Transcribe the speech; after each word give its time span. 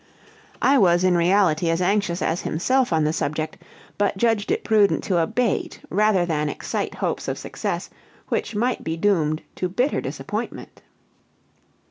I 0.63 0.79
was 0.79 1.03
in 1.03 1.15
reality 1.15 1.69
as 1.69 1.79
anxious 1.79 2.23
as 2.23 2.41
himself 2.41 2.91
on 2.91 3.03
the 3.03 3.13
subject, 3.13 3.59
but 3.99 4.17
judged 4.17 4.49
it 4.49 4.63
prudent 4.63 5.03
to 5.03 5.19
abate 5.19 5.79
rather 5.91 6.25
than 6.25 6.49
excite 6.49 6.95
hopes 6.95 7.27
of 7.27 7.37
success 7.37 7.91
which 8.27 8.55
might 8.55 8.83
be 8.83 8.97
doomed 8.97 9.43
to 9.57 9.69
bitter 9.69 10.01
disappointment. 10.01 10.81